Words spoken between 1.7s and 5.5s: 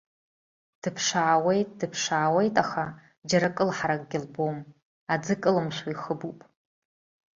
дыԥшаауеит, аха џьара кылҳаракгьы лбом, аӡы